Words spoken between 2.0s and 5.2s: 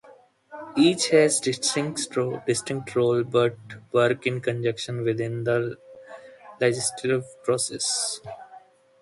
role, but work in conjunction